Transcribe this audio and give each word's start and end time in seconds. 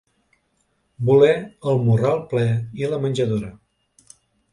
Voler 1.09 1.33
el 1.73 1.77
morral 1.89 2.23
ple 2.31 2.45
i 2.81 2.89
la 2.95 2.99
menjadora. 3.05 3.53